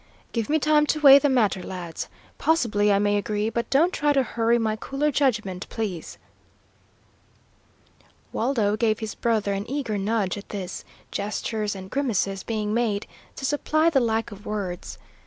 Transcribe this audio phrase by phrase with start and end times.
[0.31, 2.07] "Give me time to weigh the matter, lads.
[2.39, 6.17] Possibly I may agree, but don't try to hurry my cooler judgment, please."
[8.33, 13.45] Waldo gave his brother an eager nudge at this, gestures and grimaces being made to
[13.45, 14.97] supply the lack of words.